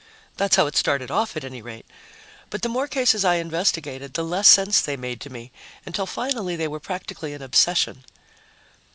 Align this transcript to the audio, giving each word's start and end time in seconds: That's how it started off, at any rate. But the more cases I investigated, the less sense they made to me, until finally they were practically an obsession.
That's 0.35 0.55
how 0.55 0.65
it 0.65 0.75
started 0.75 1.11
off, 1.11 1.37
at 1.37 1.43
any 1.43 1.61
rate. 1.61 1.85
But 2.49 2.63
the 2.63 2.69
more 2.69 2.87
cases 2.87 3.23
I 3.23 3.35
investigated, 3.35 4.15
the 4.15 4.23
less 4.23 4.47
sense 4.47 4.81
they 4.81 4.97
made 4.97 5.21
to 5.21 5.29
me, 5.29 5.51
until 5.85 6.07
finally 6.07 6.55
they 6.55 6.67
were 6.67 6.79
practically 6.79 7.35
an 7.35 7.43
obsession. 7.43 8.03